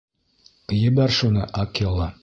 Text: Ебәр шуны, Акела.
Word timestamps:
Ебәр 0.77 1.15
шуны, 1.19 1.47
Акела. 1.65 2.13